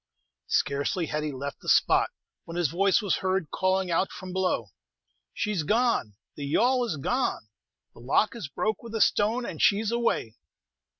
[0.47, 2.09] Scarcely had he left the spot,
[2.45, 4.69] when his voice was heard calling out from below,
[5.31, 7.49] "She's gonel the yawl is gone!
[7.93, 10.37] the lock is broke with a stone, and she's away!"